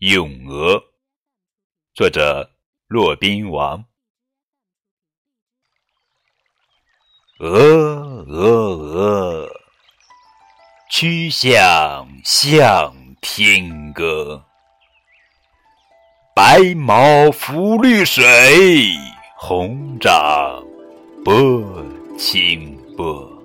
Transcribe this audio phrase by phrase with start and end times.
[0.00, 0.78] 咏鹅
[1.94, 2.50] 作者
[2.86, 3.82] 骆宾王。
[7.38, 7.48] 鹅
[8.28, 9.50] 鹅鹅
[10.90, 14.44] 曲项向天歌
[16.34, 18.22] 白毛浮绿水
[19.38, 20.62] 红掌
[21.24, 21.64] 拨
[22.18, 23.35] 清波。